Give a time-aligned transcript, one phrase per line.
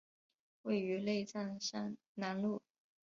[0.63, 2.59] 位于内藏山南麓。